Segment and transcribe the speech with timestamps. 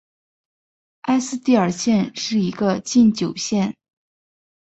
[1.01, 3.75] 埃斯蒂尔县是一个禁酒县。